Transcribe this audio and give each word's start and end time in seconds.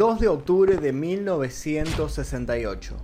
2 0.00 0.18
de 0.18 0.28
octubre 0.28 0.76
de 0.78 0.94
1968, 0.94 2.96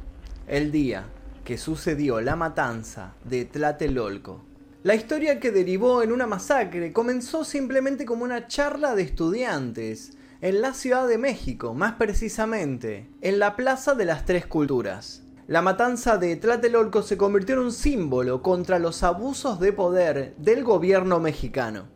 el 0.49 0.73
día 0.73 1.05
que 1.45 1.59
sucedió 1.59 2.23
la 2.23 2.37
matanza 2.37 3.13
de 3.23 3.45
Tlatelolco. 3.45 4.41
La 4.83 4.95
historia 4.95 5.39
que 5.39 5.51
derivó 5.51 6.03
en 6.03 6.11
una 6.11 6.27
masacre 6.27 6.95
comenzó 6.95 7.45
simplemente 7.45 8.07
como 8.07 8.25
una 8.25 8.47
charla 8.47 8.95
de 8.95 9.03
estudiantes 9.03 10.17
en 10.41 10.63
la 10.63 10.73
Ciudad 10.73 11.07
de 11.07 11.19
México, 11.19 11.75
más 11.75 11.97
precisamente 11.97 13.11
en 13.21 13.41
la 13.41 13.57
Plaza 13.57 13.95
de 13.95 14.07
las 14.07 14.25
Tres 14.25 14.47
Culturas. 14.47 15.23
La 15.49 15.61
matanza 15.61 16.17
de 16.17 16.35
Tlatelolco 16.37 17.03
se 17.03 17.19
convirtió 17.19 17.57
en 17.57 17.61
un 17.61 17.73
símbolo 17.73 18.41
contra 18.41 18.79
los 18.79 19.03
abusos 19.03 19.61
de 19.61 19.75
poder 19.75 20.35
del 20.39 20.65
gobierno 20.65 21.21
mexicano. 21.21 21.89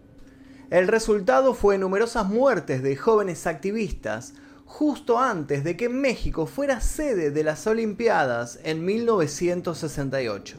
El 0.68 0.88
resultado 0.88 1.54
fue 1.54 1.78
numerosas 1.78 2.28
muertes 2.28 2.82
de 2.82 2.96
jóvenes 2.96 3.46
activistas, 3.46 4.34
justo 4.70 5.18
antes 5.18 5.64
de 5.64 5.76
que 5.76 5.88
México 5.88 6.46
fuera 6.46 6.80
sede 6.80 7.32
de 7.32 7.42
las 7.42 7.66
Olimpiadas 7.66 8.60
en 8.62 8.84
1968. 8.84 10.58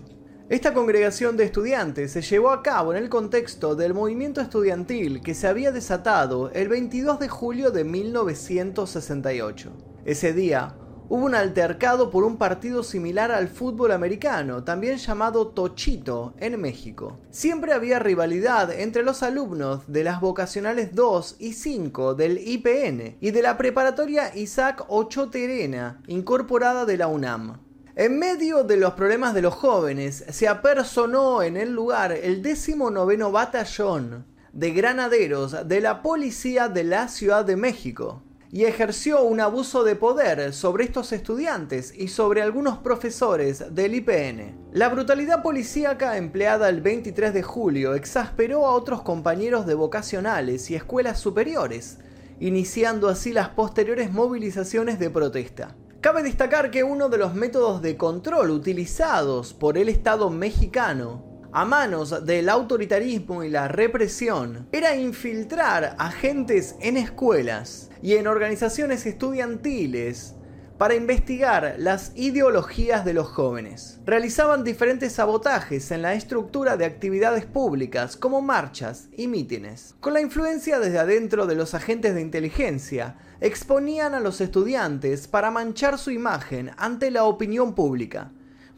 Esta 0.50 0.74
congregación 0.74 1.38
de 1.38 1.46
estudiantes 1.46 2.12
se 2.12 2.22
llevó 2.22 2.50
a 2.50 2.62
cabo 2.62 2.92
en 2.92 3.02
el 3.02 3.10
contexto 3.10 3.74
del 3.74 3.94
movimiento 3.94 4.42
estudiantil 4.42 5.22
que 5.22 5.34
se 5.34 5.48
había 5.48 5.72
desatado 5.72 6.52
el 6.52 6.68
22 6.68 7.20
de 7.20 7.30
julio 7.30 7.72
de 7.72 7.86
1968. 7.86 9.72
Ese 10.04 10.34
día, 10.34 10.76
hubo 11.12 11.26
un 11.26 11.36
altercado 11.36 12.10
por 12.10 12.24
un 12.24 12.38
partido 12.38 12.84
similar 12.84 13.34
al 13.34 13.50
fútbol 13.50 13.92
americano, 13.92 14.64
también 14.64 14.96
llamado 14.96 15.48
Tochito, 15.48 16.34
en 16.38 16.58
México. 16.62 17.20
Siempre 17.32 17.74
había 17.74 18.00
rivalidad 18.00 18.72
entre 18.72 19.04
los 19.04 19.22
alumnos 19.22 19.82
de 19.88 20.06
las 20.06 20.22
vocacionales 20.22 20.96
2 20.96 21.36
y 21.40 21.52
5 21.52 22.16
del 22.16 22.38
IPN 22.38 23.18
y 23.20 23.32
de 23.32 23.42
la 23.42 23.58
preparatoria 23.58 24.34
Isaac 24.38 24.86
Ocho 24.88 25.30
Terena, 25.30 26.02
incorporada 26.08 26.86
de 26.86 26.96
la 26.96 27.08
UNAM. 27.08 27.60
En 27.98 28.18
medio 28.18 28.64
de 28.64 28.78
los 28.78 28.94
problemas 28.94 29.34
de 29.34 29.42
los 29.42 29.54
jóvenes, 29.54 30.24
se 30.30 30.48
apersonó 30.48 31.44
en 31.44 31.58
el 31.58 31.74
lugar 31.74 32.14
el 32.14 32.42
19 32.42 33.18
Batallón 33.30 34.26
de 34.54 34.72
Granaderos 34.72 35.68
de 35.68 35.82
la 35.82 36.02
Policía 36.02 36.70
de 36.70 36.86
la 36.86 37.10
Ciudad 37.10 37.44
de 37.44 37.58
México 37.58 38.24
y 38.52 38.66
ejerció 38.66 39.24
un 39.24 39.40
abuso 39.40 39.84
de 39.84 39.96
poder 39.96 40.54
sobre 40.54 40.84
estos 40.84 41.14
estudiantes 41.14 41.94
y 41.96 42.10
sobre 42.10 42.42
algunos 42.42 42.80
profesores 42.80 43.74
del 43.74 43.96
IPN. 43.96 44.70
La 44.74 44.90
brutalidad 44.90 45.42
policíaca 45.42 46.18
empleada 46.18 46.68
el 46.68 46.82
23 46.82 47.34
de 47.34 47.44
julio 47.44 47.94
exasperó 47.94 48.66
a 48.66 48.72
otros 48.72 49.04
compañeros 49.04 49.66
de 49.66 49.74
vocacionales 49.74 50.70
y 50.70 50.76
escuelas 50.76 51.20
superiores, 51.20 52.00
iniciando 52.40 53.08
así 53.08 53.32
las 53.32 53.50
posteriores 53.50 54.12
movilizaciones 54.12 55.00
de 55.00 55.10
protesta. 55.10 55.76
Cabe 56.02 56.24
destacar 56.24 56.72
que 56.72 56.84
uno 56.84 57.10
de 57.10 57.20
los 57.20 57.36
métodos 57.36 57.82
de 57.82 57.96
control 57.96 58.50
utilizados 58.50 59.54
por 59.54 59.78
el 59.78 59.88
Estado 59.88 60.30
mexicano 60.30 61.31
a 61.54 61.66
manos 61.66 62.26
del 62.26 62.48
autoritarismo 62.48 63.44
y 63.44 63.50
la 63.50 63.68
represión 63.68 64.68
era 64.72 64.96
infiltrar 64.96 65.96
agentes 66.00 66.76
en 66.80 66.96
escuelas 66.96 67.90
y 68.02 68.16
en 68.16 68.28
organizaciones 68.28 69.06
estudiantiles 69.06 70.36
para 70.78 70.96
investigar 70.96 71.76
las 71.78 72.14
ideologías 72.16 73.06
de 73.06 73.14
los 73.14 73.28
jóvenes. 73.28 74.00
Realizaban 74.06 74.64
diferentes 74.64 75.12
sabotajes 75.12 75.92
en 75.92 76.02
la 76.02 76.14
estructura 76.14 76.78
de 76.78 76.86
actividades 76.86 77.46
públicas 77.46 78.18
como 78.18 78.42
marchas 78.42 79.10
y 79.16 79.28
mítines. 79.28 79.94
Con 80.00 80.14
la 80.14 80.22
influencia 80.22 80.80
desde 80.80 81.00
adentro 81.00 81.46
de 81.46 81.56
los 81.56 81.76
agentes 81.76 82.16
de 82.16 82.22
inteligencia, 82.22 83.18
exponían 83.42 84.16
a 84.16 84.20
los 84.20 84.42
estudiantes 84.42 85.28
para 85.28 85.52
manchar 85.52 86.00
su 86.00 86.12
imagen 86.12 86.72
ante 86.78 87.12
la 87.12 87.26
opinión 87.26 87.76
pública 87.76 88.32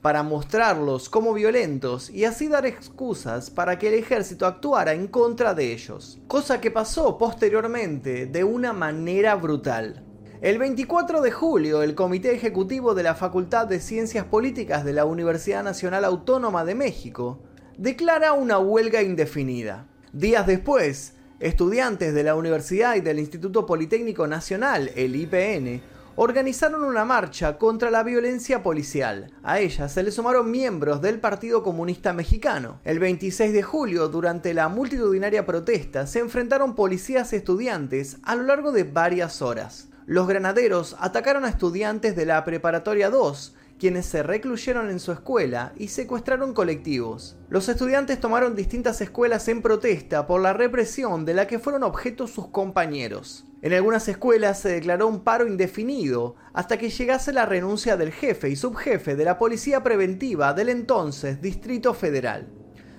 para 0.04 0.22
mostrarlos 0.22 1.08
como 1.08 1.34
violentos 1.34 2.10
y 2.10 2.26
así 2.26 2.50
dar 2.50 2.66
excusas 2.66 3.50
para 3.50 3.80
que 3.80 3.88
el 3.88 3.94
ejército 3.94 4.46
actuara 4.46 4.92
en 4.92 5.08
contra 5.08 5.54
de 5.54 5.72
ellos, 5.72 6.20
cosa 6.28 6.60
que 6.60 6.72
pasó 6.72 7.18
posteriormente 7.18 8.26
de 8.26 8.44
una 8.44 8.74
manera 8.74 9.34
brutal. 9.36 10.04
El 10.42 10.60
24 10.60 11.22
de 11.22 11.32
julio, 11.32 11.84
el 11.84 11.96
Comité 11.96 12.36
Ejecutivo 12.36 12.94
de 12.94 13.04
la 13.04 13.16
Facultad 13.16 13.66
de 13.66 13.80
Ciencias 13.80 14.26
Políticas 14.26 14.84
de 14.84 14.92
la 14.92 15.06
Universidad 15.06 15.64
Nacional 15.64 16.04
Autónoma 16.04 16.66
de 16.66 16.76
México 16.76 17.42
declara 17.78 18.34
una 18.34 18.60
huelga 18.60 19.02
indefinida. 19.02 19.88
Días 20.12 20.46
después, 20.46 21.14
estudiantes 21.40 22.14
de 22.14 22.24
la 22.24 22.36
universidad 22.36 22.96
y 22.98 23.00
del 23.00 23.20
Instituto 23.20 23.66
Politécnico 23.66 24.28
Nacional, 24.28 24.92
el 24.98 25.16
IPN, 25.16 25.82
organizaron 26.16 26.84
una 26.84 27.06
marcha 27.06 27.58
contra 27.58 27.90
la 27.90 28.04
violencia 28.04 28.62
policial. 28.62 29.32
A 29.42 29.60
ella 29.60 29.90
se 29.90 30.04
le 30.04 30.12
sumaron 30.12 30.52
miembros 30.52 31.02
del 31.02 31.20
Partido 31.20 31.64
Comunista 31.64 32.14
Mexicano. 32.14 32.80
El 32.84 33.00
26 33.00 33.52
de 33.52 33.64
julio, 33.64 34.08
durante 34.10 34.54
la 34.54 34.68
multitudinaria 34.68 35.46
protesta, 35.46 36.06
se 36.06 36.20
enfrentaron 36.20 36.76
policías 36.76 37.34
y 37.34 37.38
estudiantes 37.38 38.18
a 38.24 38.36
lo 38.36 38.44
largo 38.44 38.72
de 38.72 38.84
varias 38.84 39.42
horas. 39.42 39.90
Los 40.06 40.28
granaderos 40.28 40.96
atacaron 41.00 41.46
a 41.46 41.50
estudiantes 41.50 42.16
de 42.16 42.26
la 42.26 42.44
Preparatoria 42.44 43.10
2, 43.10 43.56
quienes 43.80 44.06
se 44.06 44.24
recluyeron 44.24 44.90
en 44.90 45.00
su 45.00 45.12
escuela 45.12 45.74
y 45.78 45.90
secuestraron 45.90 46.54
colectivos. 46.54 47.38
Los 47.50 47.70
estudiantes 47.70 48.20
tomaron 48.20 48.56
distintas 48.56 49.02
escuelas 49.02 49.48
en 49.48 49.62
protesta 49.62 50.28
por 50.28 50.42
la 50.42 50.54
represión 50.54 51.26
de 51.26 51.34
la 51.34 51.48
que 51.48 51.60
fueron 51.60 51.84
objeto 51.84 52.28
sus 52.28 52.48
compañeros. 52.48 53.46
En 53.62 53.74
algunas 53.74 54.08
escuelas 54.08 54.60
se 54.60 54.70
declaró 54.70 55.08
un 55.08 55.24
paro 55.24 55.48
indefinido 55.48 56.36
hasta 56.54 56.78
que 56.78 56.90
llegase 56.90 57.32
la 57.32 57.46
renuncia 57.46 57.96
del 57.96 58.12
jefe 58.12 58.50
y 58.50 58.56
subjefe 58.56 59.16
de 59.16 59.24
la 59.24 59.38
Policía 59.38 59.84
Preventiva 59.84 60.54
del 60.54 60.70
entonces 60.70 61.42
Distrito 61.42 61.94
Federal. 61.94 62.48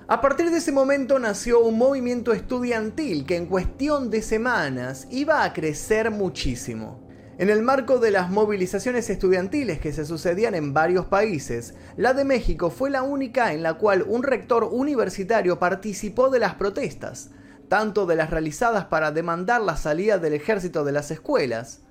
A 0.07 0.21
partir 0.21 0.51
de 0.51 0.59
ese 0.59 0.73
momento 0.73 1.19
nació 1.19 1.61
un 1.61 1.79
movimiento 1.79 2.33
estudiantil 2.33 3.25
que 3.25 3.37
en 3.37 3.47
cuestión 3.47 4.11
de 4.11 4.21
semanas 4.21 5.07
iba 5.11 5.45
a 5.45 5.53
crecer 5.53 6.11
muchísimo. 6.11 7.04
En 7.37 7.51
el 7.51 7.63
marco 7.63 7.99
de 7.99 8.13
las 8.13 8.31
movilizaciones 8.31 9.11
estudiantiles 9.11 9.81
que 9.81 9.93
se 9.93 10.05
sucedían 10.05 10.55
en 10.55 10.73
varios 10.73 11.07
países, 11.07 11.75
la 11.97 12.15
de 12.15 12.25
México 12.25 12.71
fue 12.71 12.91
la 12.91 13.03
única 13.03 13.53
en 13.53 13.65
la 13.65 13.75
cual 13.75 14.05
un 14.07 14.23
rector 14.23 14.69
universitario 14.71 15.59
participó 15.59 16.31
de 16.31 16.39
las 16.39 16.55
protestas, 16.55 17.31
tanto 17.69 18.07
de 18.07 18.15
las 18.15 18.31
realizadas 18.31 18.85
para 18.85 19.11
demandar 19.11 19.63
la 19.63 19.77
salida 19.77 20.19
del 20.19 20.35
ejército 20.35 20.85
de 20.85 20.93
las 20.93 21.11
escuelas, 21.11 21.83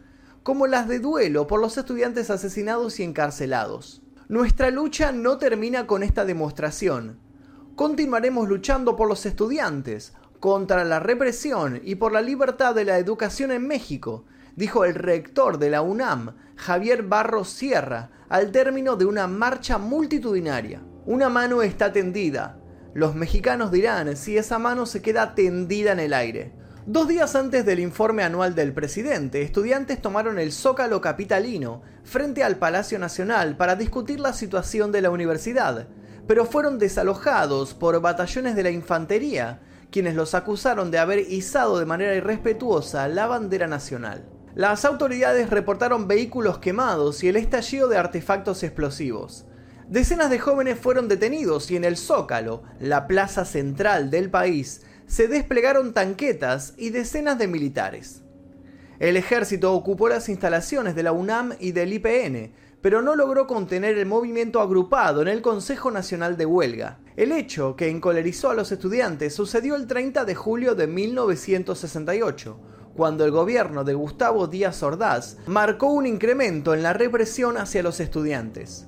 como 0.43 0.65
las 0.65 0.87
de 0.87 0.99
duelo 0.99 1.45
por 1.45 1.59
los 1.59 1.77
estudiantes 1.77 2.29
asesinados 2.29 3.01
y 3.01 3.03
encarcelados. 3.03 4.01
Nuestra 4.29 4.71
lucha 4.71 5.11
no 5.11 5.39
termina 5.39 5.87
con 5.87 6.03
esta 6.03 6.23
demostración. 6.23 7.19
Continuaremos 7.75 8.47
luchando 8.47 8.95
por 8.95 9.09
los 9.09 9.25
estudiantes, 9.25 10.13
contra 10.39 10.85
la 10.85 11.01
represión 11.01 11.81
y 11.83 11.95
por 11.95 12.13
la 12.13 12.21
libertad 12.21 12.73
de 12.75 12.85
la 12.85 12.97
educación 12.97 13.51
en 13.51 13.67
México, 13.67 14.25
dijo 14.55 14.85
el 14.85 14.95
rector 14.95 15.57
de 15.57 15.69
la 15.69 15.81
UNAM, 15.81 16.35
Javier 16.55 17.03
Barros 17.03 17.49
Sierra, 17.49 18.11
al 18.29 18.51
término 18.51 18.95
de 18.95 19.05
una 19.05 19.27
marcha 19.27 19.77
multitudinaria. 19.77 20.81
Una 21.05 21.29
mano 21.29 21.61
está 21.61 21.91
tendida. 21.91 22.59
Los 22.93 23.15
mexicanos 23.15 23.71
dirán 23.71 24.15
si 24.15 24.37
esa 24.37 24.59
mano 24.59 24.85
se 24.85 25.01
queda 25.01 25.35
tendida 25.35 25.91
en 25.91 25.99
el 25.99 26.13
aire. 26.13 26.53
Dos 26.85 27.07
días 27.07 27.35
antes 27.35 27.65
del 27.65 27.79
informe 27.79 28.23
anual 28.23 28.55
del 28.55 28.73
presidente, 28.73 29.41
estudiantes 29.41 30.01
tomaron 30.01 30.37
el 30.37 30.51
Zócalo 30.51 30.99
Capitalino 30.99 31.81
frente 32.03 32.43
al 32.43 32.57
Palacio 32.57 32.99
Nacional 32.99 33.55
para 33.55 33.75
discutir 33.75 34.19
la 34.19 34.33
situación 34.33 34.91
de 34.91 35.01
la 35.01 35.09
universidad, 35.09 35.87
pero 36.27 36.45
fueron 36.45 36.79
desalojados 36.79 37.73
por 37.73 38.01
batallones 38.01 38.55
de 38.55 38.63
la 38.63 38.69
infantería, 38.69 39.61
quienes 39.91 40.15
los 40.15 40.33
acusaron 40.33 40.91
de 40.91 40.99
haber 40.99 41.19
izado 41.19 41.79
de 41.79 41.85
manera 41.85 42.15
irrespetuosa 42.15 43.07
la 43.07 43.27
bandera 43.27 43.67
nacional. 43.67 44.32
Las 44.55 44.85
autoridades 44.85 45.49
reportaron 45.49 46.07
vehículos 46.07 46.59
quemados 46.59 47.23
y 47.23 47.27
el 47.27 47.37
estallido 47.37 47.87
de 47.87 47.97
artefactos 47.97 48.61
explosivos. 48.61 49.45
Decenas 49.89 50.29
de 50.29 50.37
jóvenes 50.37 50.77
fueron 50.77 51.07
detenidos 51.07 51.71
y 51.71 51.75
en 51.75 51.83
el 51.83 51.97
Zócalo, 51.97 52.61
la 52.79 53.07
plaza 53.07 53.45
central 53.45 54.11
del 54.11 54.29
país, 54.29 54.83
se 55.07 55.27
desplegaron 55.27 55.93
tanquetas 55.93 56.75
y 56.77 56.91
decenas 56.91 57.39
de 57.39 57.47
militares. 57.47 58.21
El 58.99 59.17
ejército 59.17 59.73
ocupó 59.73 60.07
las 60.07 60.29
instalaciones 60.29 60.93
de 60.93 61.01
la 61.01 61.13
UNAM 61.13 61.53
y 61.59 61.71
del 61.71 61.91
IPN, 61.91 62.53
pero 62.79 63.01
no 63.01 63.15
logró 63.15 63.47
contener 63.47 63.97
el 63.97 64.05
movimiento 64.05 64.61
agrupado 64.61 65.23
en 65.23 65.29
el 65.29 65.41
Consejo 65.41 65.89
Nacional 65.89 66.37
de 66.37 66.45
Huelga. 66.45 66.99
El 67.15 67.31
hecho 67.31 67.75
que 67.75 67.89
encolerizó 67.89 68.51
a 68.51 68.53
los 68.53 68.71
estudiantes 68.71 69.33
sucedió 69.33 69.75
el 69.75 69.87
30 69.87 70.25
de 70.25 70.35
julio 70.35 70.75
de 70.75 70.85
1968, 70.85 72.59
cuando 72.95 73.25
el 73.25 73.31
gobierno 73.31 73.83
de 73.83 73.93
Gustavo 73.93 74.47
Díaz 74.47 74.83
Ordaz 74.83 75.37
marcó 75.47 75.87
un 75.87 76.05
incremento 76.05 76.73
en 76.73 76.83
la 76.83 76.93
represión 76.93 77.57
hacia 77.57 77.83
los 77.83 77.99
estudiantes. 77.99 78.87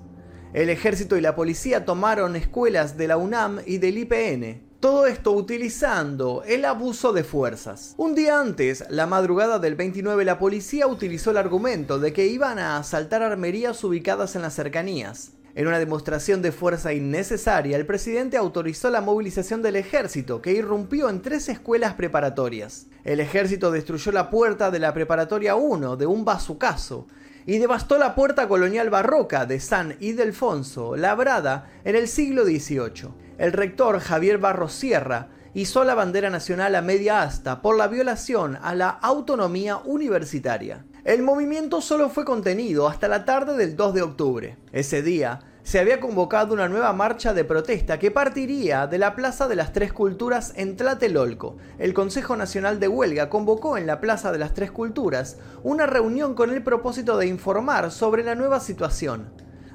El 0.54 0.70
ejército 0.70 1.18
y 1.18 1.22
la 1.22 1.36
policía 1.36 1.84
tomaron 1.84 2.36
escuelas 2.36 2.98
de 2.98 3.08
la 3.08 3.18
UNAM 3.18 3.60
y 3.66 3.78
del 3.78 3.98
IPN. 3.98 4.62
Todo 4.80 5.08
esto 5.08 5.32
utilizando 5.32 6.44
el 6.46 6.64
abuso 6.64 7.12
de 7.12 7.24
fuerzas. 7.24 7.96
Un 7.98 8.14
día 8.14 8.40
antes, 8.40 8.86
la 8.90 9.08
madrugada 9.08 9.60
del 9.60 9.76
29, 9.76 10.24
la 10.24 10.38
policía 10.38 10.88
utilizó 10.88 11.32
el 11.32 11.38
argumento 11.38 12.00
de 12.00 12.14
que 12.14 12.28
iban 12.28 12.60
a 12.60 12.78
asaltar 12.78 13.24
armerías 13.24 13.84
ubicadas 13.84 14.36
en 14.36 14.44
las 14.44 14.54
cercanías. 14.54 15.32
En 15.56 15.68
una 15.68 15.80
demostración 15.80 16.42
de 16.42 16.52
fuerza 16.52 16.92
innecesaria, 16.92 17.78
el 17.78 17.86
presidente 17.86 18.36
autorizó 18.36 18.90
la 18.90 19.00
movilización 19.00 19.62
del 19.62 19.78
ejército, 19.78 20.42
que 20.42 20.52
irrumpió 20.52 21.08
en 21.08 21.22
tres 21.22 21.48
escuelas 21.48 21.94
preparatorias. 21.94 22.88
El 23.06 23.22
ejército 23.22 23.72
destruyó 23.72 24.12
la 24.12 24.30
puerta 24.30 24.70
de 24.70 24.80
la 24.80 24.94
preparatoria 24.94 25.56
1 25.56 25.96
de 25.96 26.06
un 26.08 26.26
bazucazo 26.26 27.08
y 27.46 27.58
devastó 27.58 27.98
la 27.98 28.16
puerta 28.16 28.50
colonial 28.50 28.90
barroca 28.90 29.46
de 29.46 29.62
San 29.62 29.96
Ildefonso, 30.02 30.98
labrada 30.98 31.72
en 31.86 31.96
el 31.96 32.10
siglo 32.10 32.44
XVIII. 32.44 33.12
El 33.38 33.54
rector 33.54 34.02
Javier 34.02 34.40
Barros 34.40 34.74
Sierra 34.74 35.30
hizo 35.54 35.86
la 35.86 35.96
bandera 35.96 36.30
nacional 36.30 36.76
a 36.76 36.82
media 36.82 37.22
asta 37.22 37.62
por 37.62 37.78
la 37.78 37.88
violación 37.88 38.60
a 38.62 38.76
la 38.76 38.90
autonomía 38.90 39.78
universitaria. 39.78 40.84
El 41.06 41.22
movimiento 41.22 41.82
solo 41.82 42.10
fue 42.10 42.26
contenido 42.26 42.88
hasta 42.88 43.08
la 43.08 43.26
tarde 43.26 43.56
del 43.56 43.76
2 43.76 43.94
de 43.94 44.02
octubre. 44.02 44.58
Ese 44.72 45.04
día 45.04 45.42
se 45.62 45.78
había 45.78 46.00
convocado 46.00 46.56
una 46.56 46.68
nueva 46.68 46.94
marcha 46.94 47.32
de 47.36 47.44
protesta 47.44 48.00
que 48.00 48.10
partiría 48.10 48.88
de 48.88 48.98
la 48.98 49.16
Plaza 49.16 49.48
de 49.48 49.56
las 49.56 49.72
Tres 49.72 49.94
Culturas 49.94 50.54
en 50.56 50.76
Tlatelolco. 50.76 51.58
El 51.78 51.94
Consejo 51.94 52.36
Nacional 52.36 52.80
de 52.80 52.88
Huelga 52.88 53.30
convocó 53.30 53.78
en 53.78 53.86
la 53.86 54.02
Plaza 54.02 54.32
de 54.32 54.40
las 54.40 54.56
Tres 54.56 54.72
Culturas 54.72 55.38
una 55.62 55.86
reunión 55.86 56.34
con 56.34 56.50
el 56.50 56.64
propósito 56.64 57.18
de 57.18 57.28
informar 57.28 57.92
sobre 57.92 58.24
la 58.24 58.34
nueva 58.34 58.60
situación 58.60 59.30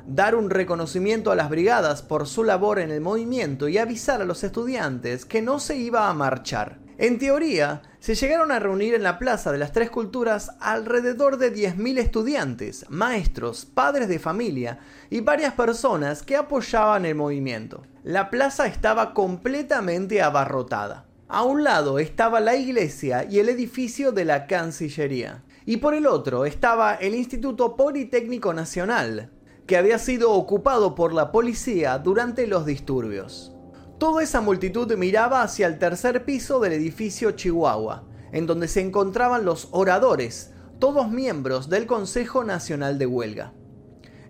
dar 0.06 0.34
un 0.34 0.50
reconocimiento 0.50 1.30
a 1.30 1.36
las 1.36 1.50
brigadas 1.50 2.02
por 2.02 2.26
su 2.26 2.42
labor 2.42 2.80
en 2.80 2.90
el 2.90 3.00
movimiento 3.00 3.68
y 3.68 3.78
avisar 3.78 4.20
a 4.20 4.24
los 4.24 4.42
estudiantes 4.42 5.24
que 5.24 5.40
no 5.40 5.60
se 5.60 5.76
iba 5.76 6.08
a 6.08 6.14
marchar. 6.14 6.78
En 7.00 7.18
teoría, 7.18 7.80
se 7.98 8.14
llegaron 8.14 8.52
a 8.52 8.58
reunir 8.58 8.92
en 8.92 9.02
la 9.02 9.18
Plaza 9.18 9.52
de 9.52 9.56
las 9.56 9.72
Tres 9.72 9.88
Culturas 9.88 10.50
alrededor 10.60 11.38
de 11.38 11.50
10.000 11.50 11.96
estudiantes, 11.96 12.84
maestros, 12.90 13.64
padres 13.64 14.06
de 14.06 14.18
familia 14.18 14.80
y 15.08 15.22
varias 15.22 15.54
personas 15.54 16.22
que 16.22 16.36
apoyaban 16.36 17.06
el 17.06 17.14
movimiento. 17.14 17.84
La 18.04 18.28
plaza 18.28 18.66
estaba 18.66 19.14
completamente 19.14 20.20
abarrotada. 20.20 21.06
A 21.26 21.42
un 21.44 21.64
lado 21.64 21.98
estaba 21.98 22.38
la 22.38 22.54
iglesia 22.54 23.24
y 23.24 23.38
el 23.38 23.48
edificio 23.48 24.12
de 24.12 24.26
la 24.26 24.46
Cancillería. 24.46 25.42
Y 25.64 25.78
por 25.78 25.94
el 25.94 26.06
otro 26.06 26.44
estaba 26.44 26.96
el 26.96 27.14
Instituto 27.14 27.76
Politécnico 27.76 28.52
Nacional, 28.52 29.30
que 29.66 29.78
había 29.78 29.98
sido 29.98 30.32
ocupado 30.32 30.94
por 30.94 31.14
la 31.14 31.32
policía 31.32 31.96
durante 31.96 32.46
los 32.46 32.66
disturbios. 32.66 33.49
Toda 34.00 34.22
esa 34.22 34.40
multitud 34.40 34.90
miraba 34.96 35.42
hacia 35.42 35.66
el 35.66 35.78
tercer 35.78 36.24
piso 36.24 36.58
del 36.58 36.72
edificio 36.72 37.32
Chihuahua, 37.32 38.04
en 38.32 38.46
donde 38.46 38.66
se 38.66 38.80
encontraban 38.80 39.44
los 39.44 39.68
oradores, 39.72 40.54
todos 40.78 41.10
miembros 41.10 41.68
del 41.68 41.84
Consejo 41.84 42.42
Nacional 42.42 42.98
de 42.98 43.04
Huelga. 43.04 43.52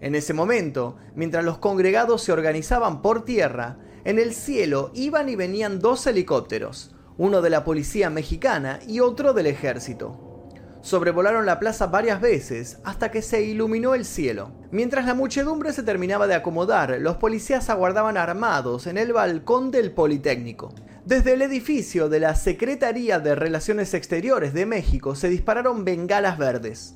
En 0.01 0.17
ese 0.17 0.35
momento, 0.35 0.97
mientras 1.15 1.45
los 1.45 1.59
congregados 1.59 2.21
se 2.21 2.33
organizaban 2.33 3.01
por 3.01 3.25
tierra, 3.25 3.79
en 4.03 4.19
el 4.19 4.35
cielo 4.35 4.91
iban 4.93 5.29
y 5.29 5.37
venían 5.37 5.79
dos 5.79 6.05
helicópteros, 6.09 6.97
uno 7.17 7.41
de 7.41 7.51
la 7.51 7.63
policía 7.63 8.11
mexicana 8.11 8.81
y 8.89 8.99
otro 8.99 9.35
del 9.35 9.47
ejército 9.47 10.30
sobrevolaron 10.83 11.47
la 11.47 11.59
plaza 11.59 11.87
varias 11.87 12.21
veces 12.21 12.79
hasta 12.85 13.11
que 13.11 13.23
se 13.23 13.43
iluminó 13.43 13.95
el 13.95 14.05
cielo. 14.05 14.53
Mientras 14.71 15.07
la 15.07 15.15
muchedumbre 15.15 15.73
se 15.73 15.83
terminaba 15.83 16.27
de 16.27 16.35
acomodar, 16.35 16.99
los 17.01 17.17
policías 17.17 17.71
aguardaban 17.71 18.17
armados 18.17 18.87
en 18.87 18.99
el 18.99 19.13
balcón 19.13 19.71
del 19.71 19.93
Politécnico. 19.93 20.75
Desde 21.05 21.33
el 21.33 21.43
edificio 21.43 22.09
de 22.09 22.21
la 22.21 22.35
Secretaría 22.35 23.19
de 23.19 23.35
Relaciones 23.35 23.95
Exteriores 23.95 24.53
de 24.55 24.67
México 24.67 25.15
se 25.15 25.29
dispararon 25.29 25.85
bengalas 25.85 26.39
verdes. 26.39 26.95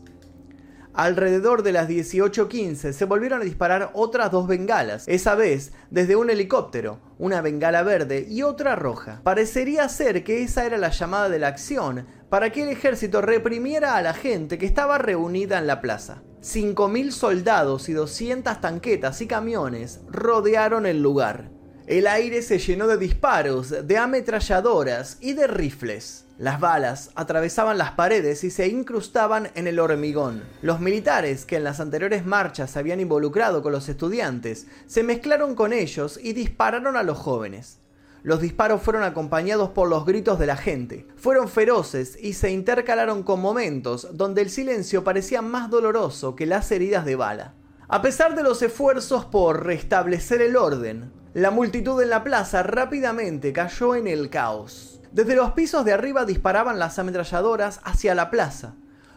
Alrededor 0.95 1.65
de 1.65 1.73
las 1.73 1.89
18.15 1.89 2.93
se 2.93 3.05
volvieron 3.05 3.41
a 3.41 3.45
disparar 3.45 3.91
otras 3.95 4.31
dos 4.31 4.47
bengalas, 4.47 5.09
esa 5.09 5.35
vez 5.35 5.73
desde 5.91 6.15
un 6.15 6.31
helicóptero, 6.31 7.01
una 7.19 7.41
bengala 7.41 7.83
verde 7.83 8.25
y 8.29 8.43
otra 8.43 8.77
roja. 8.77 9.21
Parecería 9.25 9.89
ser 9.89 10.23
que 10.23 10.45
esa 10.45 10.65
era 10.65 10.79
la 10.79 10.91
llamada 10.91 11.29
de 11.29 11.41
la 11.41 11.49
acción 11.49 12.07
para 12.35 12.51
que 12.51 12.65
el 12.65 12.69
ejército 12.69 13.21
reprimiera 13.21 13.95
a 13.95 14.03
la 14.03 14.13
gente 14.13 14.59
que 14.59 14.67
estaba 14.67 14.99
reunida 14.99 15.57
en 15.57 15.69
la 15.69 15.81
plaza. 15.81 16.25
5.000 16.43 17.13
soldados 17.13 17.89
y 17.89 17.93
200 17.93 18.61
tanquetas 18.61 19.21
y 19.21 19.29
camiones 19.29 20.01
rodearon 20.09 20.85
el 20.85 21.01
lugar. 21.01 21.53
El 21.87 22.09
aire 22.09 22.43
se 22.43 22.59
llenó 22.59 22.89
de 22.89 22.97
disparos, 22.97 23.87
de 23.87 23.99
ametralladoras 23.99 25.19
y 25.21 25.35
de 25.35 25.47
rifles. 25.47 26.25
Las 26.37 26.59
balas 26.59 27.13
atravesaban 27.15 27.79
las 27.79 27.93
paredes 27.93 28.43
y 28.43 28.51
se 28.51 28.67
incrustaban 28.67 29.53
en 29.55 29.69
el 29.69 29.79
hormigón. 29.79 30.43
Los 30.61 30.81
militares 30.81 31.45
que 31.45 31.55
en 31.55 31.63
las 31.63 31.79
anteriores 31.79 32.27
marchas 32.27 32.73
se 32.73 32.81
habían 32.81 32.99
involucrado 32.99 33.63
con 33.63 33.71
los 33.71 33.89
estudiantes 33.89 34.67
se 34.89 35.05
mezclaron 35.05 35.55
con 35.55 35.73
ellos 35.73 36.19
y 36.21 36.33
dispararon 36.33 36.97
a 36.97 37.05
los 37.05 37.17
jóvenes. 37.17 37.79
Los 38.25 38.41
disparos 38.41 38.81
fueron 38.81 39.03
acompañados 39.03 39.69
por 39.69 39.87
los 39.87 40.07
gritos 40.07 40.39
de 40.39 40.47
la 40.47 40.57
gente. 40.57 41.07
Fueron 41.15 41.47
feroces 41.47 42.17
y 42.19 42.33
se 42.33 42.51
intercalaron 42.51 43.23
con 43.23 43.39
momentos 43.39 44.09
donde 44.13 44.41
el 44.41 44.49
silencio 44.49 45.05
parecía 45.05 45.43
más 45.43 45.69
doloroso 45.69 46.35
que 46.35 46.47
las 46.47 46.73
heridas 46.73 47.05
de 47.05 47.17
bala. 47.17 47.53
A 47.87 48.01
pesar 48.01 48.35
de 48.35 48.43
los 48.43 48.63
esfuerzos 48.63 49.27
por 49.27 49.67
restablecer 49.67 50.41
el 50.41 50.57
orden, 50.57 51.13
la 51.35 51.51
multitud 51.51 52.01
en 52.01 52.09
la 52.09 52.25
plaza 52.25 52.63
rápidamente 52.63 53.53
cayó 53.53 53.95
en 53.95 54.07
el 54.07 54.31
caos. 54.31 55.03
Desde 55.13 55.37
los 55.37 55.53
pisos 55.53 55.85
de 55.85 55.93
arriba 55.93 56.25
disparaban 56.25 56.79
las 56.79 56.99
ametralladoras 56.99 57.81
hacia 57.85 58.15
la 58.15 58.31
plaza. 58.31 58.75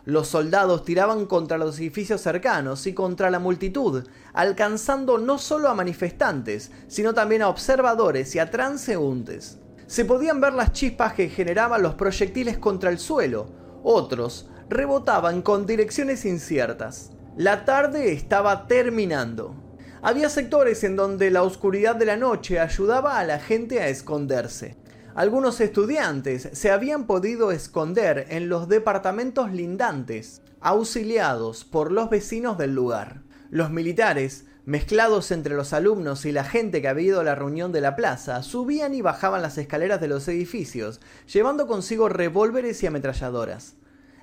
Los 0.07 0.29
soldados 0.29 0.85
tiraban 0.85 1.25
contra 1.25 1.57
los 1.57 1.77
edificios 1.79 2.21
cercanos 2.21 2.87
y 2.87 2.93
contra 2.93 3.29
la 3.29 3.39
multitud, 3.39 4.07
alcanzando 4.31 5.17
no 5.17 5.37
solo 5.37 5.67
a 5.67 5.73
manifestantes, 5.73 6.71
sino 6.87 7.13
también 7.13 7.41
a 7.41 7.49
observadores 7.49 8.33
y 8.33 8.39
a 8.39 8.49
transeúntes. 8.49 9.59
Se 9.85 10.05
podían 10.05 10.39
ver 10.39 10.53
las 10.53 10.71
chispas 10.71 11.11
que 11.11 11.27
generaban 11.27 11.83
los 11.83 11.95
proyectiles 11.95 12.57
contra 12.57 12.89
el 12.89 12.99
suelo, 12.99 13.49
otros 13.83 14.49
rebotaban 14.69 15.41
con 15.41 15.65
direcciones 15.65 16.23
inciertas. 16.23 17.11
La 17.35 17.65
tarde 17.65 18.13
estaba 18.13 18.65
terminando. 18.65 19.55
Había 20.01 20.29
sectores 20.29 20.85
en 20.85 20.95
donde 20.95 21.31
la 21.31 21.43
oscuridad 21.43 21.97
de 21.97 22.05
la 22.05 22.15
noche 22.15 22.61
ayudaba 22.61 23.19
a 23.19 23.25
la 23.25 23.39
gente 23.39 23.81
a 23.81 23.89
esconderse 23.89 24.77
algunos 25.17 25.61
estudiantes 25.61 26.47
se 26.53 26.69
habían 26.69 27.07
podido 27.07 27.51
esconder 27.51 28.27
en 28.29 28.49
los 28.49 28.69
departamentos 28.69 29.51
lindantes, 29.51 30.43
auxiliados 30.61 31.65
por 31.65 31.91
los 31.91 32.11
vecinos 32.11 32.59
del 32.59 32.75
lugar. 32.75 33.23
Los 33.49 33.71
militares, 33.71 34.45
mezclados 34.65 35.31
entre 35.31 35.55
los 35.55 35.73
alumnos 35.73 36.27
y 36.27 36.31
la 36.31 36.43
gente 36.43 36.83
que 36.83 36.87
había 36.87 37.07
ido 37.07 37.21
a 37.21 37.23
la 37.23 37.33
reunión 37.33 37.71
de 37.71 37.81
la 37.81 37.95
plaza, 37.95 38.43
subían 38.43 38.93
y 38.93 39.01
bajaban 39.01 39.41
las 39.41 39.57
escaleras 39.57 39.99
de 39.99 40.07
los 40.07 40.27
edificios, 40.27 41.01
llevando 41.33 41.65
consigo 41.65 42.09
revólveres 42.09 42.83
y 42.83 42.85
ametralladoras. 42.85 43.73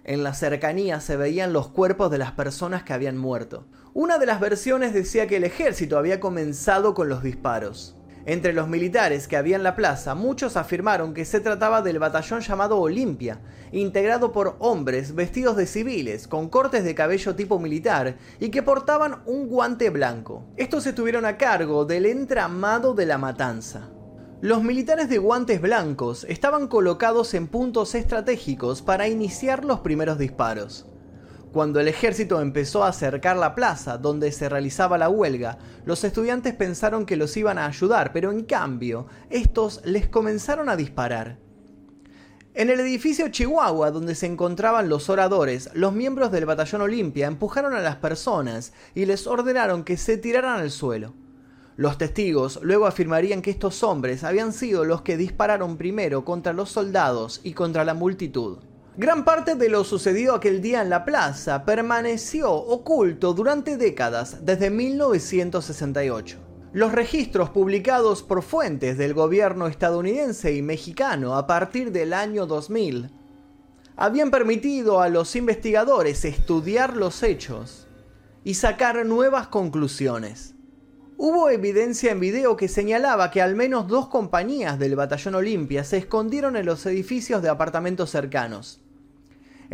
En 0.04 0.22
la 0.22 0.32
cercanía 0.32 1.00
se 1.00 1.16
veían 1.16 1.52
los 1.52 1.66
cuerpos 1.66 2.12
de 2.12 2.18
las 2.18 2.30
personas 2.30 2.84
que 2.84 2.92
habían 2.92 3.18
muerto. 3.18 3.66
Una 3.94 4.18
de 4.18 4.26
las 4.26 4.38
versiones 4.38 4.94
decía 4.94 5.26
que 5.26 5.38
el 5.38 5.44
ejército 5.44 5.98
había 5.98 6.20
comenzado 6.20 6.94
con 6.94 7.08
los 7.08 7.24
disparos. 7.24 7.96
Entre 8.26 8.54
los 8.54 8.68
militares 8.68 9.28
que 9.28 9.36
había 9.36 9.56
en 9.56 9.62
la 9.62 9.76
plaza, 9.76 10.14
muchos 10.14 10.56
afirmaron 10.56 11.12
que 11.12 11.26
se 11.26 11.40
trataba 11.40 11.82
del 11.82 11.98
batallón 11.98 12.40
llamado 12.40 12.80
Olimpia, 12.80 13.40
integrado 13.70 14.32
por 14.32 14.56
hombres 14.60 15.14
vestidos 15.14 15.56
de 15.56 15.66
civiles, 15.66 16.26
con 16.26 16.48
cortes 16.48 16.84
de 16.84 16.94
cabello 16.94 17.34
tipo 17.34 17.58
militar 17.58 18.16
y 18.40 18.48
que 18.48 18.62
portaban 18.62 19.22
un 19.26 19.48
guante 19.48 19.90
blanco. 19.90 20.46
Estos 20.56 20.86
estuvieron 20.86 21.26
a 21.26 21.36
cargo 21.36 21.84
del 21.84 22.06
entramado 22.06 22.94
de 22.94 23.04
la 23.04 23.18
matanza. 23.18 23.90
Los 24.40 24.62
militares 24.62 25.10
de 25.10 25.18
guantes 25.18 25.60
blancos 25.60 26.24
estaban 26.28 26.66
colocados 26.68 27.34
en 27.34 27.46
puntos 27.46 27.94
estratégicos 27.94 28.80
para 28.80 29.06
iniciar 29.06 29.66
los 29.66 29.80
primeros 29.80 30.18
disparos. 30.18 30.86
Cuando 31.54 31.78
el 31.78 31.86
ejército 31.86 32.40
empezó 32.40 32.82
a 32.82 32.88
acercar 32.88 33.36
la 33.36 33.54
plaza 33.54 33.96
donde 33.96 34.32
se 34.32 34.48
realizaba 34.48 34.98
la 34.98 35.08
huelga, 35.08 35.56
los 35.84 36.02
estudiantes 36.02 36.52
pensaron 36.52 37.06
que 37.06 37.16
los 37.16 37.36
iban 37.36 37.58
a 37.58 37.66
ayudar, 37.66 38.12
pero 38.12 38.32
en 38.32 38.42
cambio, 38.42 39.06
estos 39.30 39.80
les 39.84 40.08
comenzaron 40.08 40.68
a 40.68 40.74
disparar. 40.74 41.38
En 42.54 42.70
el 42.70 42.80
edificio 42.80 43.28
Chihuahua, 43.28 43.92
donde 43.92 44.16
se 44.16 44.26
encontraban 44.26 44.88
los 44.88 45.08
oradores, 45.08 45.70
los 45.74 45.92
miembros 45.92 46.32
del 46.32 46.44
batallón 46.44 46.82
Olimpia 46.82 47.28
empujaron 47.28 47.72
a 47.74 47.80
las 47.80 47.94
personas 47.94 48.72
y 48.92 49.06
les 49.06 49.28
ordenaron 49.28 49.84
que 49.84 49.96
se 49.96 50.16
tiraran 50.16 50.58
al 50.58 50.72
suelo. 50.72 51.14
Los 51.76 51.98
testigos 51.98 52.58
luego 52.64 52.88
afirmarían 52.88 53.42
que 53.42 53.52
estos 53.52 53.84
hombres 53.84 54.24
habían 54.24 54.52
sido 54.52 54.84
los 54.84 55.02
que 55.02 55.16
dispararon 55.16 55.76
primero 55.76 56.24
contra 56.24 56.52
los 56.52 56.72
soldados 56.72 57.40
y 57.44 57.52
contra 57.52 57.84
la 57.84 57.94
multitud. 57.94 58.58
Gran 58.96 59.24
parte 59.24 59.56
de 59.56 59.68
lo 59.68 59.82
sucedido 59.82 60.36
aquel 60.36 60.62
día 60.62 60.80
en 60.80 60.88
la 60.88 61.04
plaza 61.04 61.64
permaneció 61.64 62.52
oculto 62.52 63.34
durante 63.34 63.76
décadas, 63.76 64.46
desde 64.46 64.70
1968. 64.70 66.38
Los 66.72 66.92
registros 66.92 67.50
publicados 67.50 68.22
por 68.22 68.44
fuentes 68.44 68.96
del 68.96 69.12
gobierno 69.12 69.66
estadounidense 69.66 70.54
y 70.54 70.62
mexicano 70.62 71.34
a 71.34 71.48
partir 71.48 71.90
del 71.90 72.12
año 72.12 72.46
2000 72.46 73.10
habían 73.96 74.30
permitido 74.30 75.00
a 75.00 75.08
los 75.08 75.34
investigadores 75.34 76.24
estudiar 76.24 76.96
los 76.96 77.24
hechos 77.24 77.88
y 78.44 78.54
sacar 78.54 79.04
nuevas 79.04 79.48
conclusiones. 79.48 80.54
Hubo 81.16 81.50
evidencia 81.50 82.12
en 82.12 82.20
video 82.20 82.56
que 82.56 82.68
señalaba 82.68 83.32
que 83.32 83.42
al 83.42 83.56
menos 83.56 83.88
dos 83.88 84.06
compañías 84.06 84.78
del 84.78 84.94
Batallón 84.94 85.34
Olimpia 85.34 85.82
se 85.82 85.96
escondieron 85.96 86.54
en 86.54 86.66
los 86.66 86.86
edificios 86.86 87.42
de 87.42 87.48
apartamentos 87.48 88.10
cercanos. 88.10 88.83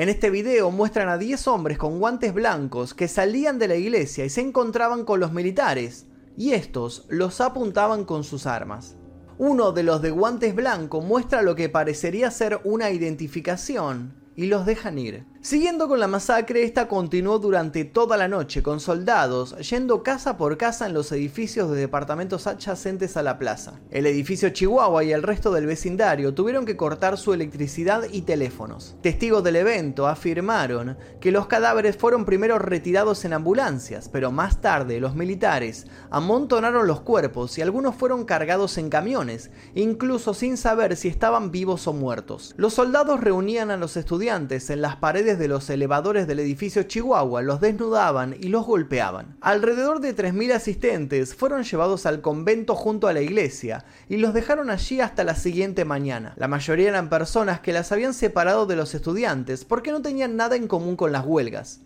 En 0.01 0.09
este 0.09 0.31
video 0.31 0.71
muestran 0.71 1.11
a 1.11 1.19
10 1.19 1.47
hombres 1.49 1.77
con 1.77 1.99
guantes 1.99 2.33
blancos 2.33 2.95
que 2.95 3.07
salían 3.07 3.59
de 3.59 3.69
la 3.69 3.77
iglesia 3.77 4.25
y 4.25 4.31
se 4.31 4.41
encontraban 4.41 5.05
con 5.05 5.21
los 5.21 5.35
militares, 5.35 6.07
y 6.39 6.53
estos 6.53 7.05
los 7.11 7.43
apuntaban 7.43 8.07
con 8.07 8.25
sus 8.25 8.47
armas. 8.47 8.97
Uno 9.37 9.73
de 9.73 9.83
los 9.83 10.01
de 10.01 10.11
guantes 10.11 10.55
blancos 10.55 11.05
muestra 11.05 11.43
lo 11.43 11.55
que 11.55 11.69
parecería 11.69 12.31
ser 12.31 12.63
una 12.65 12.89
identificación 12.89 14.15
y 14.37 14.47
los 14.47 14.65
dejan 14.65 14.97
ir. 14.97 15.27
Siguiendo 15.43 15.89
con 15.89 16.01
la 16.01 16.07
masacre, 16.07 16.65
esta 16.65 16.87
continuó 16.87 17.39
durante 17.39 17.87
toda 17.87 18.19
la 18.19 18.29
noche 18.29 18.63
con 18.63 18.79
soldados 18.79 19.57
yendo 19.71 20.03
casa 20.03 20.37
por 20.37 20.59
casa 20.59 20.85
en 20.85 20.93
los 20.93 21.11
edificios 21.13 21.71
de 21.71 21.79
departamentos 21.79 22.47
adyacentes 22.47 23.17
a 23.17 23.23
la 23.23 23.39
plaza. 23.39 23.81
El 23.91 24.05
edificio 24.05 24.51
Chihuahua 24.51 25.03
y 25.03 25.13
el 25.13 25.23
resto 25.23 25.51
del 25.51 25.65
vecindario 25.65 26.35
tuvieron 26.35 26.67
que 26.67 26.77
cortar 26.77 27.17
su 27.17 27.33
electricidad 27.33 28.03
y 28.13 28.21
teléfonos. 28.21 28.97
Testigos 29.01 29.43
del 29.43 29.57
evento 29.57 30.07
afirmaron 30.07 30.99
que 31.23 31.33
los 31.33 31.47
cadáveres 31.47 31.97
fueron 31.97 32.27
primero 32.27 32.59
retirados 32.59 33.25
en 33.25 33.33
ambulancias, 33.33 34.11
pero 34.11 34.31
más 34.31 34.61
tarde 34.61 35.01
los 35.01 35.15
militares 35.15 35.87
amontonaron 36.11 36.87
los 36.87 37.01
cuerpos 37.01 37.57
y 37.57 37.63
algunos 37.63 37.95
fueron 37.95 38.27
cargados 38.27 38.77
en 38.77 38.91
camiones, 38.91 39.51
incluso 39.75 40.35
sin 40.35 40.59
saber 40.59 40.97
si 40.97 41.09
estaban 41.09 41.51
vivos 41.51 41.87
o 41.87 41.95
muertos. 41.95 42.53
Los 42.59 42.75
soldados 42.75 43.21
reunían 43.21 43.71
a 43.71 43.79
los 43.79 43.97
estudiantes 43.97 44.69
en 44.69 44.83
las 44.83 44.97
paredes 44.97 45.30
de 45.39 45.49
los 45.49 45.69
elevadores 45.71 46.27
del 46.27 46.41
edificio 46.41 46.83
Chihuahua, 46.83 47.43
los 47.43 47.61
desnudaban 47.61 48.37
y 48.41 48.49
los 48.49 48.67
golpeaban. 48.67 49.37
Alrededor 49.41 50.01
de 50.01 50.17
3.000 50.17 50.53
asistentes 50.53 51.35
fueron 51.35 51.63
llevados 51.63 52.07
al 52.07 52.21
convento 52.21 52.75
junto 52.75 53.09
a 53.09 53.13
la 53.13 53.21
iglesia 53.21 53.85
y 54.09 54.17
los 54.17 54.35
dejaron 54.35 54.71
allí 54.71 55.01
hasta 55.01 55.25
la 55.25 55.35
siguiente 55.35 55.85
mañana. 55.85 56.35
La 56.37 56.49
mayoría 56.49 56.89
eran 56.89 57.09
personas 57.09 57.61
que 57.61 57.73
las 57.73 57.93
habían 57.93 58.15
separado 58.15 58.67
de 58.67 58.77
los 58.77 58.95
estudiantes 58.95 59.65
porque 59.65 59.93
no 59.93 60.03
tenían 60.03 60.37
nada 60.37 60.57
en 60.57 60.67
común 60.67 60.97
con 60.97 61.13
las 61.13 61.25
huelgas 61.27 61.81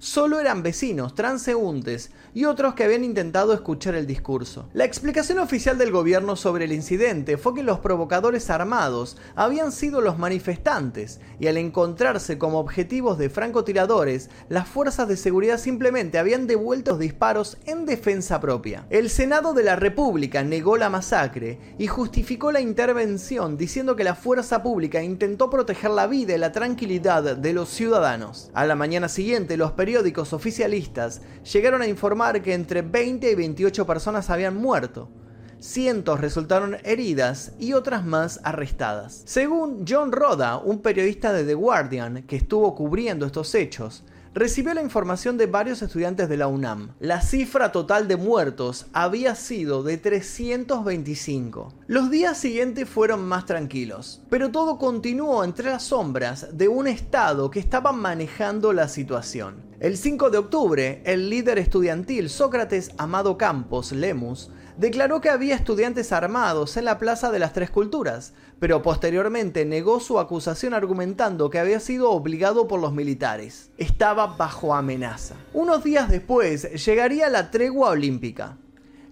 solo 0.00 0.40
eran 0.40 0.64
vecinos, 0.64 1.14
transeúntes 1.14 2.10
y 2.34 2.46
otros 2.46 2.74
que 2.74 2.84
habían 2.84 3.04
intentado 3.04 3.52
escuchar 3.52 3.94
el 3.94 4.06
discurso. 4.06 4.68
La 4.72 4.84
explicación 4.84 5.38
oficial 5.38 5.78
del 5.78 5.92
gobierno 5.92 6.34
sobre 6.34 6.64
el 6.64 6.72
incidente 6.72 7.36
fue 7.36 7.54
que 7.54 7.62
los 7.62 7.78
provocadores 7.78 8.50
armados 8.50 9.16
habían 9.36 9.70
sido 9.70 10.00
los 10.00 10.18
manifestantes 10.18 11.20
y 11.38 11.46
al 11.46 11.58
encontrarse 11.58 12.38
como 12.38 12.58
objetivos 12.58 13.18
de 13.18 13.28
francotiradores, 13.30 14.30
las 14.48 14.66
fuerzas 14.66 15.06
de 15.06 15.16
seguridad 15.16 15.58
simplemente 15.58 16.18
habían 16.18 16.46
devuelto 16.46 16.80
los 16.90 16.98
disparos 16.98 17.58
en 17.66 17.84
defensa 17.84 18.40
propia. 18.40 18.86
El 18.88 19.10
Senado 19.10 19.52
de 19.52 19.62
la 19.62 19.76
República 19.76 20.42
negó 20.42 20.78
la 20.78 20.88
masacre 20.88 21.58
y 21.78 21.88
justificó 21.88 22.52
la 22.52 22.60
intervención 22.60 23.58
diciendo 23.58 23.96
que 23.96 24.04
la 24.04 24.14
fuerza 24.14 24.62
pública 24.62 25.02
intentó 25.02 25.50
proteger 25.50 25.90
la 25.90 26.06
vida 26.06 26.34
y 26.34 26.38
la 26.38 26.52
tranquilidad 26.52 27.36
de 27.36 27.52
los 27.52 27.68
ciudadanos. 27.68 28.50
A 28.54 28.64
la 28.64 28.76
mañana 28.76 29.08
siguiente, 29.08 29.58
los 29.58 29.72
periodistas 29.72 29.89
periódicos 29.90 30.32
oficialistas 30.32 31.20
llegaron 31.52 31.82
a 31.82 31.88
informar 31.88 32.42
que 32.42 32.54
entre 32.54 32.80
20 32.80 33.28
y 33.28 33.34
28 33.34 33.84
personas 33.88 34.30
habían 34.30 34.54
muerto. 34.54 35.10
Cientos 35.58 36.20
resultaron 36.20 36.76
heridas 36.84 37.54
y 37.58 37.72
otras 37.72 38.04
más 38.04 38.38
arrestadas. 38.44 39.22
Según 39.24 39.84
John 39.88 40.12
Roda, 40.12 40.58
un 40.58 40.80
periodista 40.80 41.32
de 41.32 41.42
The 41.42 41.54
Guardian 41.54 42.22
que 42.22 42.36
estuvo 42.36 42.72
cubriendo 42.76 43.26
estos 43.26 43.52
hechos, 43.56 44.04
recibió 44.34 44.74
la 44.74 44.82
información 44.82 45.36
de 45.36 45.46
varios 45.46 45.82
estudiantes 45.82 46.28
de 46.28 46.36
la 46.36 46.46
UNAM. 46.46 46.92
La 47.00 47.20
cifra 47.20 47.72
total 47.72 48.08
de 48.08 48.16
muertos 48.16 48.86
había 48.92 49.34
sido 49.34 49.82
de 49.82 49.96
325. 49.96 51.74
Los 51.86 52.10
días 52.10 52.38
siguientes 52.38 52.88
fueron 52.88 53.26
más 53.26 53.46
tranquilos, 53.46 54.22
pero 54.30 54.50
todo 54.50 54.78
continuó 54.78 55.42
entre 55.42 55.70
las 55.70 55.84
sombras 55.84 56.56
de 56.56 56.68
un 56.68 56.86
Estado 56.86 57.50
que 57.50 57.60
estaba 57.60 57.92
manejando 57.92 58.72
la 58.72 58.88
situación. 58.88 59.70
El 59.80 59.96
5 59.96 60.30
de 60.30 60.38
octubre, 60.38 61.02
el 61.06 61.30
líder 61.30 61.58
estudiantil 61.58 62.28
Sócrates 62.28 62.90
Amado 62.98 63.38
Campos 63.38 63.92
Lemus 63.92 64.50
declaró 64.80 65.20
que 65.20 65.28
había 65.28 65.54
estudiantes 65.56 66.10
armados 66.10 66.78
en 66.78 66.86
la 66.86 66.98
Plaza 66.98 67.30
de 67.30 67.38
las 67.38 67.52
Tres 67.52 67.68
Culturas, 67.68 68.32
pero 68.58 68.80
posteriormente 68.80 69.66
negó 69.66 70.00
su 70.00 70.18
acusación 70.18 70.72
argumentando 70.72 71.50
que 71.50 71.58
había 71.58 71.80
sido 71.80 72.10
obligado 72.10 72.66
por 72.66 72.80
los 72.80 72.94
militares. 72.94 73.68
Estaba 73.76 74.26
bajo 74.38 74.74
amenaza. 74.74 75.34
Unos 75.52 75.84
días 75.84 76.08
después 76.08 76.82
llegaría 76.82 77.28
la 77.28 77.50
tregua 77.50 77.90
olímpica. 77.90 78.56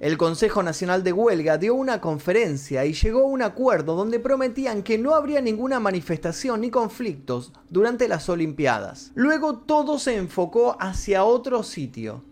El 0.00 0.16
Consejo 0.16 0.62
Nacional 0.62 1.04
de 1.04 1.12
Huelga 1.12 1.58
dio 1.58 1.74
una 1.74 2.00
conferencia 2.00 2.86
y 2.86 2.94
llegó 2.94 3.24
a 3.24 3.26
un 3.26 3.42
acuerdo 3.42 3.94
donde 3.94 4.20
prometían 4.20 4.82
que 4.82 4.96
no 4.96 5.14
habría 5.14 5.42
ninguna 5.42 5.80
manifestación 5.80 6.62
ni 6.62 6.70
conflictos 6.70 7.52
durante 7.68 8.08
las 8.08 8.30
Olimpiadas. 8.30 9.12
Luego 9.14 9.58
todo 9.58 9.98
se 9.98 10.16
enfocó 10.16 10.78
hacia 10.80 11.24
otro 11.24 11.62
sitio, 11.62 12.22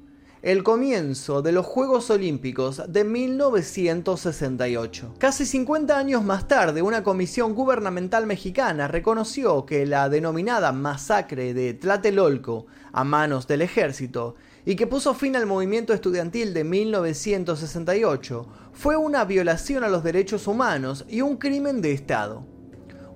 el 0.42 0.62
comienzo 0.62 1.42
de 1.42 1.52
los 1.52 1.66
Juegos 1.66 2.10
Olímpicos 2.10 2.82
de 2.88 3.04
1968. 3.04 5.14
Casi 5.18 5.46
50 5.46 5.96
años 5.96 6.22
más 6.22 6.46
tarde, 6.46 6.82
una 6.82 7.02
comisión 7.02 7.54
gubernamental 7.54 8.26
mexicana 8.26 8.86
reconoció 8.86 9.66
que 9.66 9.86
la 9.86 10.08
denominada 10.08 10.72
masacre 10.72 11.54
de 11.54 11.74
Tlatelolco 11.74 12.66
a 12.92 13.04
manos 13.04 13.46
del 13.46 13.62
ejército 13.62 14.34
y 14.64 14.76
que 14.76 14.86
puso 14.86 15.14
fin 15.14 15.36
al 15.36 15.46
movimiento 15.46 15.94
estudiantil 15.94 16.52
de 16.52 16.64
1968 16.64 18.46
fue 18.72 18.96
una 18.96 19.24
violación 19.24 19.84
a 19.84 19.88
los 19.88 20.04
derechos 20.04 20.46
humanos 20.46 21.04
y 21.08 21.22
un 21.22 21.36
crimen 21.36 21.80
de 21.80 21.92
Estado. 21.92 22.55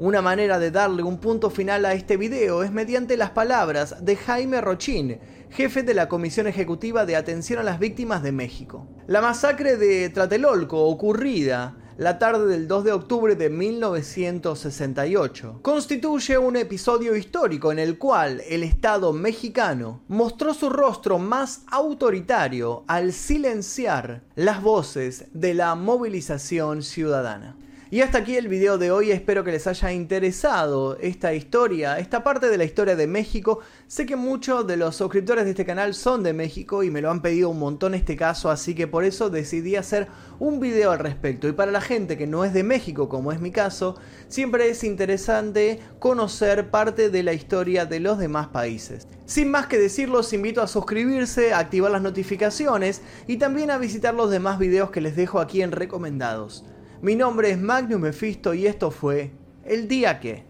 Una 0.01 0.21
manera 0.23 0.59
de 0.59 0.71
darle 0.71 1.03
un 1.03 1.19
punto 1.19 1.51
final 1.51 1.85
a 1.85 1.93
este 1.93 2.17
video 2.17 2.63
es 2.63 2.73
mediante 2.73 3.19
las 3.19 3.33
palabras 3.33 4.03
de 4.03 4.17
Jaime 4.17 4.63
Rochín, 4.63 5.21
jefe 5.51 5.83
de 5.83 5.93
la 5.93 6.09
Comisión 6.09 6.47
Ejecutiva 6.47 7.05
de 7.05 7.17
Atención 7.17 7.59
a 7.59 7.63
las 7.63 7.79
Víctimas 7.79 8.23
de 8.23 8.33
México. 8.33 8.89
La 9.07 9.21
masacre 9.21 9.77
de 9.77 10.09
Tlatelolco, 10.09 10.85
ocurrida 10.85 11.77
la 11.99 12.19
tarde 12.19 12.47
del 12.47 12.67
2 12.67 12.85
de 12.85 12.93
octubre 12.93 13.37
de 13.37 13.51
1968, 13.51 15.59
constituye 15.61 16.39
un 16.39 16.57
episodio 16.57 17.15
histórico 17.15 17.71
en 17.71 17.79
el 17.79 17.99
cual 17.99 18.41
el 18.49 18.63
Estado 18.63 19.13
mexicano 19.13 20.01
mostró 20.09 20.55
su 20.55 20.71
rostro 20.71 21.19
más 21.19 21.61
autoritario 21.71 22.85
al 22.87 23.13
silenciar 23.13 24.23
las 24.35 24.63
voces 24.63 25.27
de 25.35 25.53
la 25.53 25.75
movilización 25.75 26.83
ciudadana. 26.83 27.59
Y 27.93 28.03
hasta 28.03 28.19
aquí 28.19 28.37
el 28.37 28.47
video 28.47 28.79
de 28.79 28.93
hoy, 28.93 29.11
espero 29.11 29.43
que 29.43 29.51
les 29.51 29.67
haya 29.67 29.91
interesado 29.91 30.97
esta 31.01 31.35
historia, 31.35 31.99
esta 31.99 32.23
parte 32.23 32.49
de 32.49 32.57
la 32.57 32.63
historia 32.63 32.95
de 32.95 33.09
México. 33.09 33.59
Sé 33.89 34.07
que 34.07 34.15
muchos 34.15 34.65
de 34.69 34.77
los 34.77 34.95
suscriptores 34.95 35.43
de 35.43 35.51
este 35.51 35.65
canal 35.65 35.95
son 35.95 36.23
de 36.23 36.33
México 36.33 36.85
y 36.85 36.91
me 36.93 37.01
lo 37.01 37.11
han 37.11 37.21
pedido 37.21 37.49
un 37.49 37.59
montón 37.59 37.95
este 37.95 38.15
caso, 38.15 38.49
así 38.49 38.77
que 38.77 38.87
por 38.87 39.03
eso 39.03 39.29
decidí 39.29 39.75
hacer 39.75 40.07
un 40.39 40.61
video 40.61 40.93
al 40.93 41.01
respecto. 41.01 41.49
Y 41.49 41.53
para 41.53 41.73
la 41.73 41.81
gente 41.81 42.17
que 42.17 42.29
no 42.29 42.45
es 42.45 42.55
de 42.55 42.63
México, 42.63 43.09
como 43.09 43.33
es 43.33 43.41
mi 43.41 43.51
caso, 43.51 43.97
siempre 44.29 44.71
es 44.71 44.85
interesante 44.85 45.81
conocer 45.99 46.71
parte 46.71 47.11
de 47.11 47.25
la 47.25 47.33
historia 47.33 47.87
de 47.87 47.99
los 47.99 48.19
demás 48.19 48.47
países. 48.47 49.09
Sin 49.27 49.51
más 49.51 49.67
que 49.67 49.81
decir, 49.81 50.09
los 50.09 50.33
invito 50.33 50.63
a 50.63 50.69
suscribirse, 50.69 51.53
a 51.53 51.59
activar 51.59 51.91
las 51.91 52.03
notificaciones 52.03 53.03
y 53.27 53.39
también 53.39 53.69
a 53.73 53.79
visitar 53.79 54.15
los 54.15 54.31
demás 54.31 54.61
videos 54.61 54.93
que 54.93 55.01
les 55.01 55.17
dejo 55.17 55.41
aquí 55.41 55.61
en 55.61 55.73
recomendados. 55.73 56.65
Mi 57.03 57.17
nombre 57.17 57.51
es 57.51 57.59
Magnus 57.59 57.99
Mephisto 57.99 58.53
y 58.53 58.67
esto 58.67 58.91
fue 58.91 59.31
El 59.65 59.89
Día 59.89 60.21
Que. 60.21 60.45